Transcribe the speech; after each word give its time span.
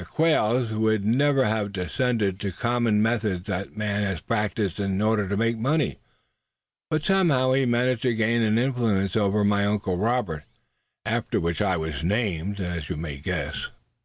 "The 0.00 0.04
Quails 0.04 0.72
would 0.72 1.04
never 1.04 1.44
have 1.44 1.70
descended 1.70 2.40
to 2.40 2.50
the 2.50 2.56
common 2.56 3.00
methods 3.00 3.44
that 3.46 3.76
man 3.76 4.02
has 4.02 4.20
practiced 4.20 4.80
in 4.80 5.00
order 5.00 5.28
to 5.28 5.36
make 5.36 5.56
money. 5.58 6.00
But 6.90 7.04
somehow 7.04 7.52
he 7.52 7.66
managed 7.66 8.02
to 8.02 8.12
gain 8.12 8.42
an 8.42 8.58
influence 8.58 9.14
over 9.14 9.44
my 9.44 9.64
Uncle 9.64 9.96
Robert, 9.96 10.42
after 11.04 11.38
whom 11.38 11.54
I 11.64 11.76
was 11.76 12.02
named, 12.02 12.58
as 12.58 12.88
you 12.88 12.96
may 12.96 13.18
guess, 13.18 13.54
suh. 13.54 13.68